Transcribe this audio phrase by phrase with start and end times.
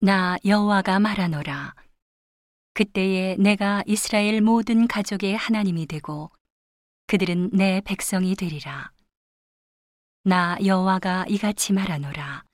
[0.00, 1.74] 나 여호와가 말하노라.
[2.72, 6.30] 그때에 내가 이스라엘 모든 가족의 하나님이 되고
[7.08, 8.92] 그들은 내 백성이 되리라.
[10.22, 12.44] 나 여호와가 이같이 말하노라.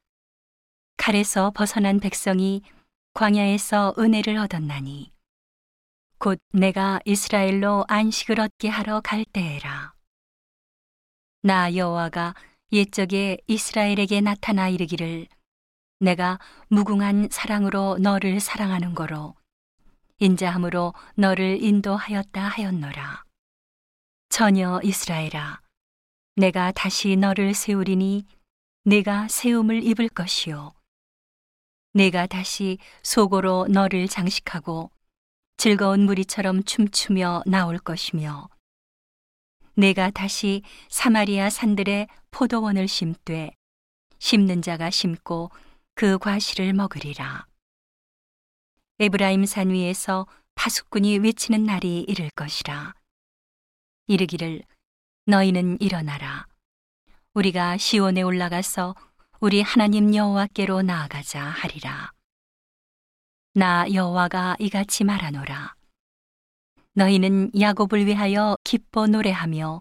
[0.96, 2.62] 칼에서 벗어난 백성이
[3.12, 5.12] 광야에서 은혜를 얻었나니
[6.16, 9.92] 곧 내가 이스라엘로 안식을 얻게 하러 갈 때에라.
[11.42, 12.34] 나 여호와가
[12.72, 15.26] 옛적에 이스라엘에게 나타나 이르기를
[16.00, 16.38] 내가
[16.68, 19.34] 무궁한 사랑으로 너를 사랑하는 거로
[20.18, 23.24] 인자함으로 너를 인도하였다 하였노라.
[24.28, 25.60] 전혀 이스라엘아,
[26.36, 28.26] 내가 다시 너를 세우리니
[28.84, 30.72] 내가 세움을 입을 것이요.
[31.92, 34.90] 내가 다시 속으로 너를 장식하고
[35.56, 38.48] 즐거운 무리처럼 춤추며 나올 것이며
[39.76, 43.52] 내가 다시 사마리아 산들에 포도원을 심되
[44.18, 45.50] 심는 자가 심고
[45.96, 47.46] 그 과실을 먹으리라.
[48.98, 52.94] 에브라임 산 위에서 파수꾼이 외치는 날이 이를 것이라.
[54.08, 54.64] 이르기를
[55.26, 56.46] 너희는 일어나라.
[57.34, 58.96] 우리가 시온에 올라가서
[59.38, 62.10] 우리 하나님 여호와께로 나아가자 하리라.
[63.52, 65.76] 나 여호와가 이같이 말하노라.
[66.94, 69.80] 너희는 야곱을 위하여 기뻐 노래하며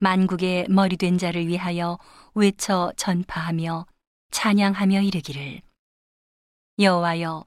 [0.00, 1.98] 만국의 머리된 자를 위하여
[2.34, 3.86] 외쳐 전파하며
[4.30, 5.62] 찬양하며 이르기를
[6.78, 7.44] 여호와여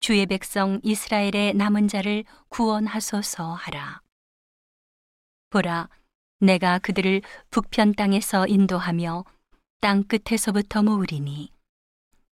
[0.00, 4.00] 주의 백성 이스라엘의 남은 자를 구원하소서 하라.
[5.50, 5.88] 보라,
[6.40, 9.24] 내가 그들을 북편 땅에서 인도하며
[9.80, 11.50] 땅 끝에서부터 모으리니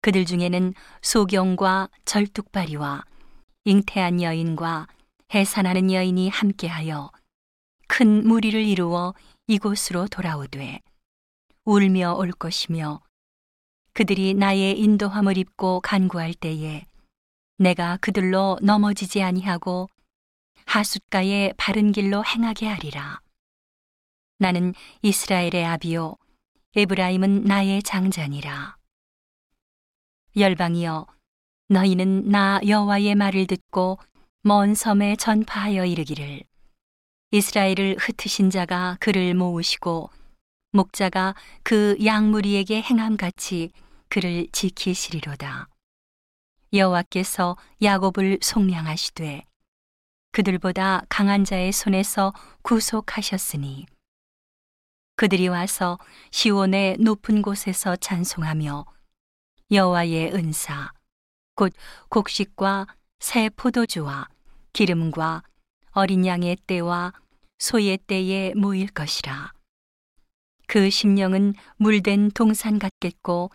[0.01, 3.03] 그들 중에는 소경과 절뚝발이와
[3.63, 4.87] 잉태한 여인과
[5.33, 7.11] 해산하는 여인이 함께하여
[7.87, 9.15] 큰 무리를 이루어
[9.47, 10.81] 이곳으로 돌아오되
[11.63, 13.01] 울며 올 것이며
[13.95, 16.85] 그들이 나의 인도함을 입고 간구할 때에
[17.57, 19.87] 내가 그들로 넘어지지 아니하고
[20.65, 23.21] 하숫가의 바른 길로 행하게 하리라.
[24.37, 26.17] 나는 이스라엘의 아비요
[26.75, 28.75] 에브라임은 나의 장자니라.
[30.35, 31.07] 열방이여
[31.69, 33.97] 너희는 나 여호와의 말을 듣고
[34.41, 36.43] 먼 섬에 전파하여 이르기를
[37.31, 40.09] 이스라엘을 흩으신 자가 그를 모으시고
[40.73, 41.33] 목자가
[41.63, 43.71] 그 양무리에게 행함같이
[44.09, 45.67] 그를 지키시리로다.
[46.73, 49.45] 여호와께서 야곱을 속량하시되
[50.31, 53.85] 그들보다 강한 자의 손에서 구속하셨으니
[55.15, 55.97] 그들이 와서
[56.31, 58.85] 시온의 높은 곳에서 찬송하며
[59.71, 60.91] 여호와의 은사
[61.55, 61.71] 곧
[62.09, 62.87] 곡식과
[63.19, 64.27] 새 포도주와
[64.73, 65.43] 기름과
[65.91, 67.13] 어린 양의 때와
[67.57, 69.53] 소의 때에 모일 것이라
[70.67, 73.51] 그 심령은 물된 동산 같겠고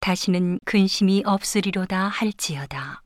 [0.00, 3.02] 다시는 근심이 없으리로다 할지어다.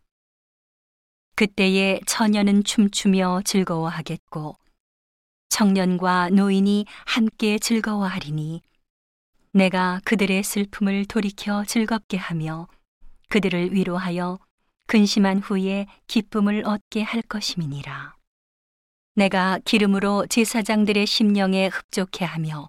[1.34, 4.56] 그때에 처녀는 춤추며 즐거워하겠고
[5.49, 8.62] 청년과 노인이 함께 즐거워하리니
[9.53, 12.69] 내가 그들의 슬픔을 돌이켜 즐겁게 하며
[13.28, 14.38] 그들을 위로하여
[14.87, 18.15] 근심한 후에 기쁨을 얻게 할 것임이니라.
[19.16, 22.69] 내가 기름으로 제사장들의 심령에 흡족해 하며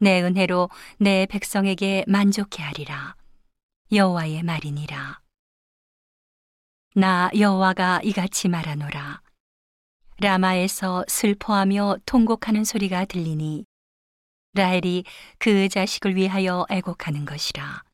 [0.00, 0.68] 내 은혜로
[0.98, 3.16] 내 백성에게 만족해 하리라.
[3.94, 5.20] 여호와의 말이니라.
[6.96, 9.22] 나 여호와가 이같이 말하노라.
[10.18, 13.64] 라마에서 슬퍼하며 통곡하는 소리가 들리니
[14.54, 15.04] 라헬이
[15.38, 17.84] 그 자식을 위하여 애곡하는 것이라.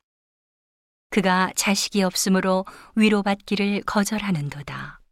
[1.11, 2.65] 그가 자식이 없으므로
[2.97, 5.03] 위로받기를 거절하는도다.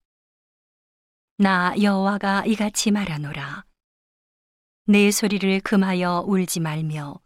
[1.36, 3.64] 나 여호와가 이같이 말하노라.
[4.86, 7.20] 내 소리를 금하여 울지 말며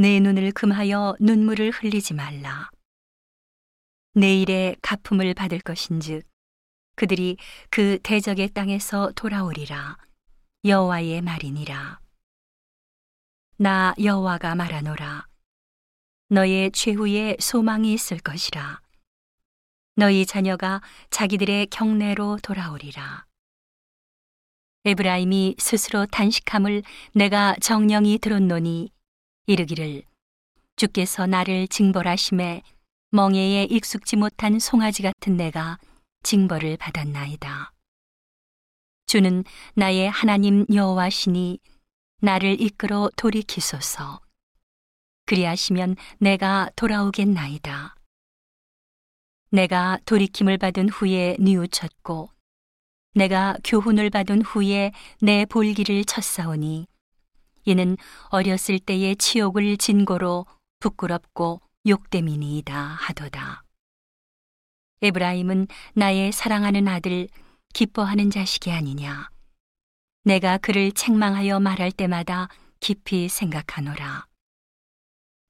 [0.00, 2.70] 내 눈을 금하여 눈물을 흘리지 말라.
[4.14, 6.22] 내일에 가품을 받을 것인즉
[6.94, 7.36] 그들이
[7.68, 9.96] 그 대적의 땅에서 돌아오리라.
[10.64, 11.98] 여호와의 말이니라.
[13.56, 15.26] 나 여호와가 말하노라.
[16.28, 18.80] 너의 최후에 소망이 있을 것이라.
[19.96, 20.80] 너희 자녀가
[21.10, 23.26] 자기들의 경내로 돌아오리라.
[24.84, 26.84] 에브라임이 스스로 단식함을
[27.14, 28.92] 내가 정령이 들었노니
[29.48, 30.02] 이르기를
[30.76, 32.62] 주께서 나를 징벌하심에
[33.12, 35.78] 멍에에 익숙지 못한 송아지 같은 내가
[36.22, 37.72] 징벌을 받았나이다.
[39.06, 41.60] 주는 나의 하나님 여호와시니
[42.20, 44.20] 나를 이끌어 돌이키소서.
[45.24, 47.94] 그리하시면 내가 돌아오겠나이다.
[49.50, 52.28] 내가 돌이킴을 받은 후에 뉘우쳤고
[53.14, 54.92] 내가 교훈을 받은 후에
[55.22, 56.86] 내 볼기를 쳤사오니
[57.68, 57.98] 이는
[58.30, 60.46] 어렸을 때의 치욕을 진고로
[60.80, 63.62] 부끄럽고 욕됨이니이다 하도다.
[65.02, 67.28] 에브라임은 나의 사랑하는 아들
[67.74, 69.28] 기뻐하는 자식이 아니냐.
[70.24, 72.48] 내가 그를 책망하여 말할 때마다
[72.80, 74.26] 깊이 생각하노라.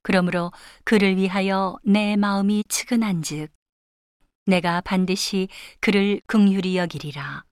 [0.03, 0.50] 그러므로
[0.82, 3.53] 그를 위하여 내 마음이 측은한즉
[4.47, 5.49] 내가 반드시
[5.79, 7.44] 그를 긍휼히 여기리라.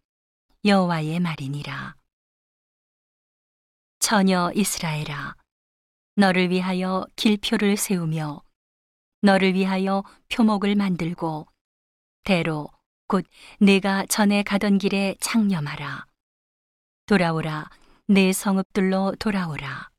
[0.65, 1.95] 여호와의 말이니라.
[4.09, 5.35] 처녀 이스라엘아,
[6.15, 8.41] 너를 위하여 길표를 세우며
[9.23, 11.49] 너를 위하여 표목을 만들고
[12.23, 12.69] 대로
[13.09, 13.27] 곧
[13.59, 16.07] 내가 전에 가던 길에 창념하라.
[17.07, 17.69] 돌아오라,
[18.07, 19.91] 내 성읍들로 돌아오라.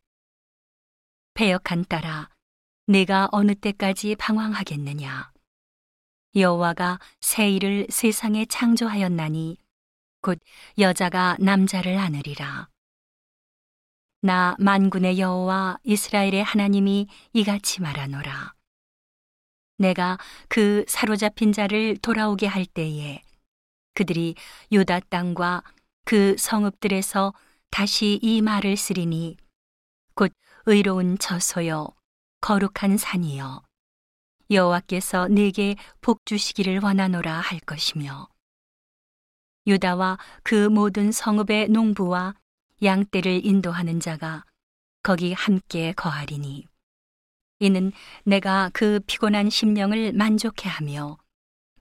[1.34, 2.30] 배역한 딸아,
[2.86, 5.34] 내가 어느 때까지 방황하겠느냐?
[6.34, 9.58] 여호와가 새 일을 세상에 창조하였나니
[10.22, 10.40] 곧
[10.80, 12.70] 여자가 남자를 안으리라.
[14.22, 18.54] 나 만군의 여호와 이스라엘의 하나님이 이같이 말하노라.
[19.78, 20.18] 내가
[20.50, 23.22] 그 사로잡힌 자를 돌아오게 할 때에
[23.94, 24.36] 그들이
[24.72, 25.64] 유다 땅과
[26.04, 27.34] 그 성읍들에서
[27.70, 29.38] 다시 이 말을 쓰리니
[30.16, 30.34] 곧
[30.66, 31.88] 의로운 저소여
[32.42, 33.64] 거룩한 산이여
[34.50, 38.28] 여호와께서 내게 복 주시기를 원하노라 할 것이며
[39.68, 42.34] 유다와 그 모든 성읍의 농부와
[42.84, 44.44] 양떼를 인도하는 자가
[45.02, 46.68] 거기 함께 거하리니.
[47.60, 47.92] 이는
[48.24, 51.18] 내가 그 피곤한 심령을 만족해 하며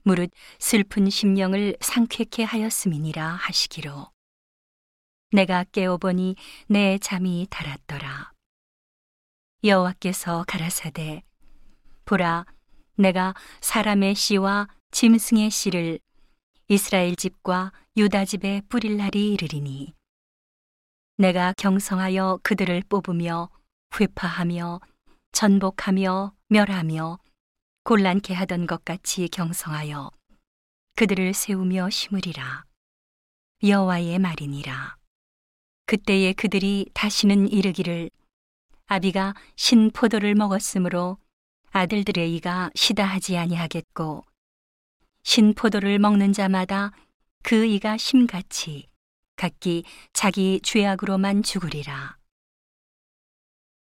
[0.03, 4.09] 무릇 슬픈 심령을 상쾌케 하였음이니라 하시기로.
[5.31, 6.35] 내가 깨어보니
[6.67, 8.31] 내 잠이 달았더라.
[9.63, 11.23] 여호와께서 가라사대
[12.05, 12.45] 보라
[12.95, 15.99] 내가 사람의 씨와 짐승의 씨를
[16.69, 19.96] 이스라엘 집과 유다 집에 뿌릴 날이 이르리니
[21.19, 23.49] 내가 경성하여 그들을 뽑으며
[23.99, 24.79] 회파하며
[25.31, 27.17] 전복하며 멸하며
[27.85, 30.11] 곤란케 하던 것 같이 경성하여
[30.95, 32.65] 그들을 세우며 심으리라.
[33.63, 34.95] 여호와의 말이니라.
[35.87, 38.11] 그때에 그들이 다시는 이르기를
[38.85, 41.17] 아비가 신 포도를 먹었으므로
[41.71, 44.23] 아들들의 이가 시다하지 아니하겠고
[45.23, 46.91] 신 포도를 먹는 자마다
[47.41, 48.87] 그 이가 심같이
[49.37, 52.17] 각기 자기 죄악으로만 죽으리라.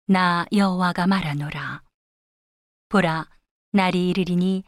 [0.07, 1.83] 나 여호와가 말하노라.
[2.91, 3.29] 보라,
[3.73, 4.63] 날이 이르리니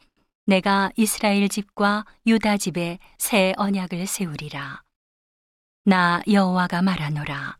[0.46, 4.82] 내가 이스라엘 집과 유다 집에 새 언약을 세우리라.
[5.84, 7.58] 나 여호와가 말하노라.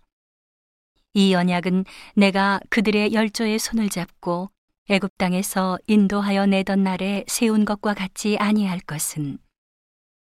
[1.14, 1.84] 이 언약은
[2.16, 4.50] 내가 그들의 열조의 손을 잡고
[4.88, 9.38] 애굽 땅에서 인도하여 내던 날에 세운 것과 같지 아니할 것은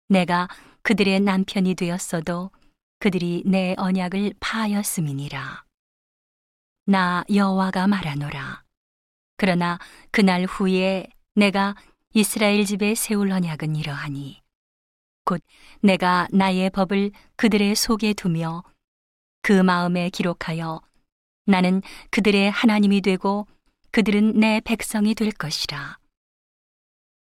[0.08, 0.48] 내가
[0.82, 2.50] 그들의 남편이 되었어도
[2.98, 5.64] 그들이 내 언약을 파하였음이니라.
[6.86, 8.64] 나 여호와가 말하노라.
[9.36, 9.78] 그러나
[10.10, 11.76] 그날 후에 내가
[12.12, 14.42] 이스라엘 집에 세울 언약은 이러하니
[15.24, 15.40] 곧
[15.80, 18.64] 내가 나의 법을 그들의 속에 두며
[19.42, 20.80] 그 마음에 기록하여
[21.44, 23.46] 나는 그들의 하나님이 되고
[23.92, 25.98] 그들은 내 백성이 될 것이라.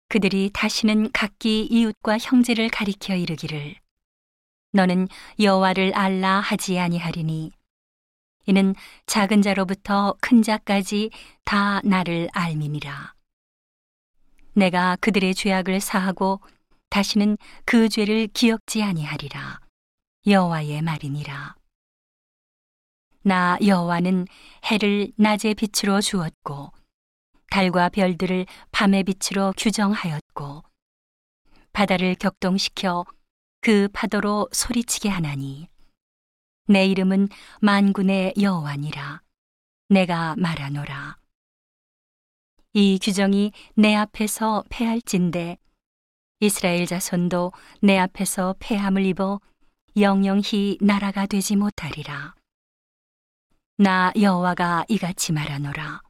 [0.08, 3.76] 그들이 다시는 각기 이웃과 형제를 가리켜 이르기를
[4.78, 5.08] 너는
[5.40, 7.50] 여호와를 알라 하지 아니하리니
[8.46, 8.76] 이는
[9.06, 11.10] 작은 자로부터 큰 자까지
[11.44, 13.12] 다 나를 알미니라.
[14.54, 16.40] 내가 그들의 죄악을 사하고
[16.90, 19.58] 다시는 그 죄를 기억지 아니하리라.
[20.28, 21.56] 여호와의 말이니라.
[23.22, 24.28] 나 여호와는
[24.70, 26.70] 해를 낮의 빛으로 주었고
[27.50, 30.62] 달과 별들을 밤의 빛으로 규정하였고
[31.72, 33.04] 바다를 격동시켜
[33.60, 35.68] 그 파도로 소리치게 하나니
[36.66, 37.28] 내 이름은
[37.60, 39.22] 만군의 여호와니라
[39.88, 41.16] 내가 말하노라
[42.74, 45.58] 이 규정이 내 앞에서 패할진대
[46.40, 49.40] 이스라엘 자손도 내 앞에서 패함을 입어
[49.96, 52.36] 영영히 나라가 되지 못하리라.
[53.76, 56.00] 나 여호와가 이같이 말하노라.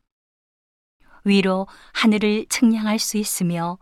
[1.24, 3.78] 위로 하늘을 측량할 수 있으며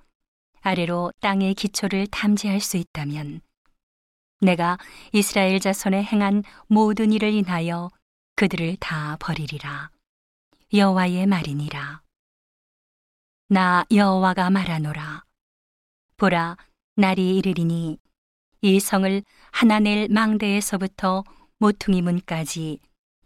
[0.60, 3.40] 아래로 땅의 기초를 탐지할 수 있다면
[4.40, 4.78] 내가
[5.12, 7.90] 이스라엘 자손에 행한 모든 일을 인하여
[8.34, 9.90] 그들을 다 버리리라.
[10.72, 12.02] 여호와의 말이니라.
[13.48, 15.24] 나 여호와가 말하노라.
[16.16, 16.56] 보라,
[16.96, 17.98] 날이 이르리니
[18.62, 21.24] 이 성을 하나넬 망대에서부터
[21.58, 22.80] 모퉁이 문까지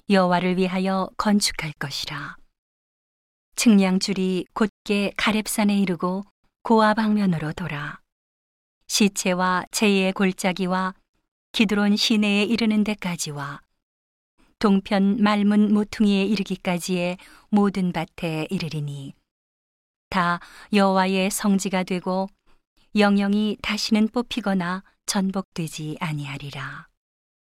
[0.09, 2.37] 여호와를 위하여 건축할 것이라.
[3.57, 6.25] 측량줄이 곧게 가렙산에 이르고
[6.63, 8.01] 고아 방면으로 돌아
[8.87, 10.95] 시체와 제의 골짜기와
[11.53, 13.61] 기드론 시내에 이르는 데까지와
[14.59, 17.17] 동편 말문 모퉁이에 이르기까지의
[17.49, 19.15] 모든 밭에 이르리니
[20.11, 20.41] 다
[20.73, 22.29] 여호와의 성지가 되고
[22.95, 26.90] 영영이 다시는 뽑히거나 전복되지 아니하리라.